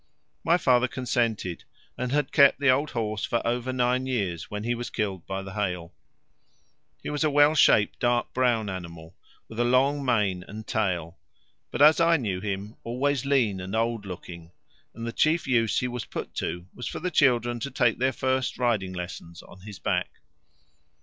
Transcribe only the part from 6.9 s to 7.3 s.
He was a